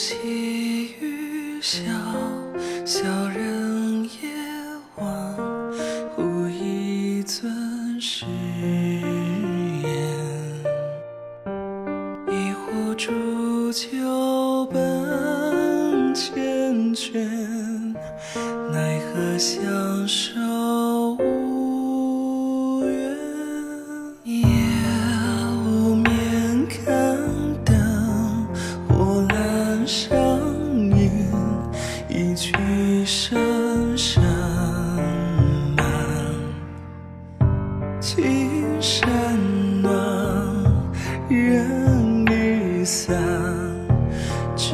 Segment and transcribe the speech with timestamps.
[0.00, 0.14] 细
[1.00, 1.80] 雨潇
[2.86, 4.30] 小人夜
[4.94, 5.34] 望，
[6.14, 8.24] 忽一尊誓
[9.82, 9.90] 言。
[12.28, 17.92] 一壶浊酒本缱绻，
[18.70, 20.38] 奈何相守
[38.10, 38.24] 青
[38.80, 39.06] 山
[39.82, 39.92] 暖，
[41.28, 43.14] 人已散，
[44.56, 44.72] 只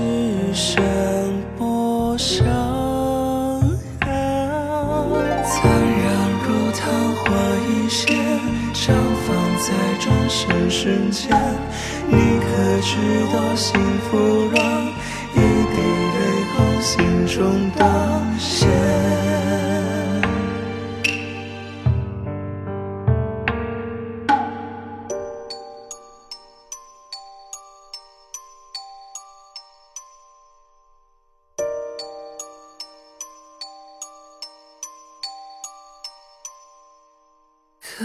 [0.55, 0.81] 剩
[1.59, 2.47] 薄霜
[4.01, 4.09] 寒。
[5.43, 6.07] 残然
[6.45, 6.87] 如昙
[7.25, 7.25] 花
[7.67, 8.07] 一现，
[8.73, 8.95] 绽
[9.27, 9.67] 放在
[9.99, 11.37] 转身瞬间。
[12.07, 12.47] 你可
[12.83, 12.93] 知
[13.33, 13.75] 道幸
[14.09, 14.17] 福
[14.55, 14.63] 软，
[15.35, 15.37] 一
[15.75, 15.77] 滴
[16.15, 16.19] 泪
[16.55, 17.83] 后心中断
[37.97, 38.05] 可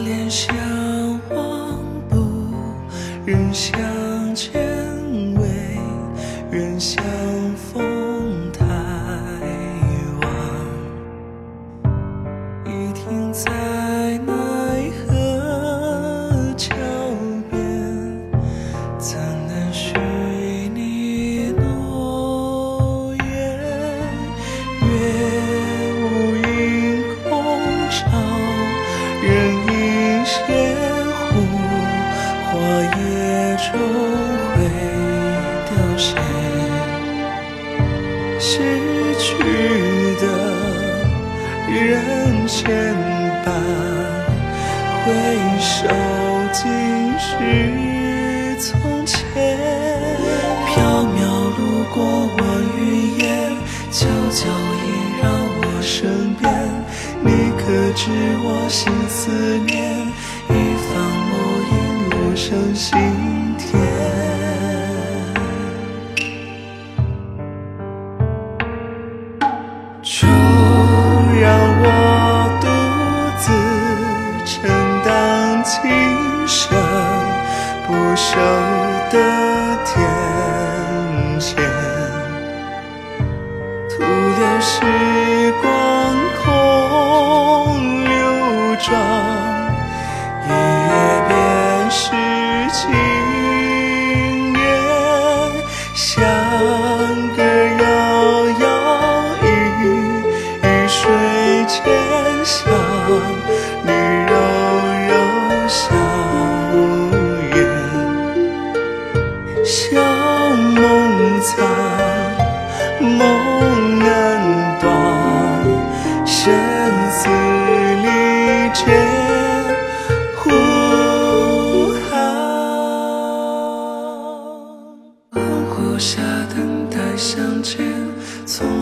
[0.00, 0.52] 怜相
[1.30, 2.16] 望不
[3.24, 4.13] 忍相
[36.24, 36.32] 凋
[38.40, 38.56] 谢。
[38.56, 38.60] 逝
[39.18, 39.32] 去
[40.20, 40.26] 的
[41.70, 42.70] 人牵
[43.44, 43.46] 绊，
[45.02, 45.04] 回
[45.58, 45.74] 首
[46.52, 46.62] 尽
[47.18, 47.32] 是
[48.60, 48.70] 从
[49.06, 49.18] 前。
[50.68, 50.72] 缥
[51.06, 51.18] 缈
[51.56, 51.58] 路
[51.94, 51.96] 过
[52.38, 52.40] 万
[52.78, 52.82] 云
[53.18, 53.22] 烟，
[53.90, 54.84] 悄悄萦
[55.22, 55.24] 绕
[55.62, 56.44] 我身边。
[57.22, 57.62] 你可
[57.94, 58.02] 知
[58.42, 59.30] 我心思
[59.66, 59.72] 念？
[60.50, 60.52] 一
[60.84, 60.86] 方
[61.30, 61.32] 木
[61.70, 61.72] 影
[62.10, 62.92] 落成心
[63.56, 63.72] 田。
[70.04, 70.28] 就
[71.40, 71.48] 让
[71.80, 71.84] 我
[72.60, 72.68] 独
[73.40, 73.44] 自
[74.44, 74.52] 承
[75.02, 75.80] 担今
[76.46, 76.76] 生
[77.86, 78.36] 不朽
[79.10, 79.16] 的
[79.86, 79.96] 天
[81.40, 81.56] 谴，
[83.88, 84.74] 徒留时
[85.62, 85.72] 光
[86.44, 86.44] 空
[88.04, 88.12] 流
[88.78, 88.92] 转，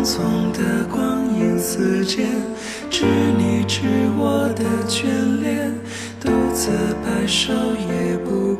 [0.05, 2.27] 匆的光阴似箭，
[2.91, 3.05] 知
[3.39, 3.83] 你知
[4.19, 5.05] 我的眷
[5.41, 5.73] 恋，
[6.21, 6.71] 独自
[7.05, 8.52] 白首也不